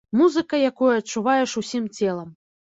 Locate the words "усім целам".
1.63-2.33